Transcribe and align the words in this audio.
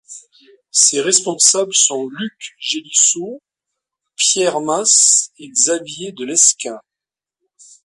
Ses 0.71 0.99
responsables 0.99 1.75
sont 1.75 2.07
Luc 2.09 2.55
Gellusseau, 2.57 3.39
Pierre 4.15 4.59
Mas 4.59 5.29
et 5.37 5.47
Xavier 5.49 6.11
de 6.11 6.25
Lesquen. 6.25 6.79